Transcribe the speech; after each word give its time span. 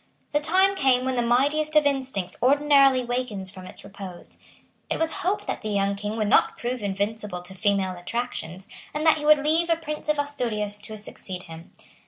The 0.31 0.39
time 0.39 0.73
came 0.73 1.05
when 1.05 1.15
the 1.15 1.21
mightiest 1.21 1.75
of 1.75 1.85
instincts 1.85 2.35
ordinarily 2.41 3.05
wakens 3.05 3.51
from 3.51 3.67
its 3.67 3.83
repose. 3.83 4.39
It 4.89 4.97
was 4.97 5.11
hoped 5.21 5.45
that 5.45 5.61
the 5.61 5.69
young 5.69 5.93
King 5.93 6.17
would 6.17 6.27
not 6.27 6.57
prove 6.57 6.81
invincible 6.81 7.43
to 7.43 7.53
female 7.53 7.95
attractions, 7.95 8.67
and 8.95 9.05
that 9.05 9.19
he 9.19 9.25
would 9.27 9.45
leave 9.45 9.69
a 9.69 9.75
Prince 9.75 10.09
of 10.09 10.17
Asturias 10.17 10.79
to 10.79 10.97
succeed 10.97 11.43
him. 11.43 11.73